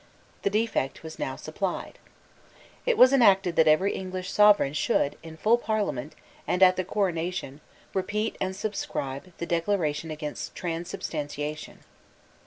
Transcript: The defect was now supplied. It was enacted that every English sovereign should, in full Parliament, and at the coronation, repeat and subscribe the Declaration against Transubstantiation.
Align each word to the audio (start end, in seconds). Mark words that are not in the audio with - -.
The 0.41 0.49
defect 0.49 1.03
was 1.03 1.19
now 1.19 1.35
supplied. 1.35 1.99
It 2.87 2.97
was 2.97 3.13
enacted 3.13 3.55
that 3.55 3.67
every 3.67 3.93
English 3.93 4.31
sovereign 4.31 4.73
should, 4.73 5.15
in 5.21 5.37
full 5.37 5.59
Parliament, 5.59 6.15
and 6.47 6.63
at 6.63 6.75
the 6.75 6.83
coronation, 6.83 7.61
repeat 7.93 8.35
and 8.41 8.55
subscribe 8.55 9.31
the 9.37 9.45
Declaration 9.45 10.09
against 10.09 10.55
Transubstantiation. 10.55 11.81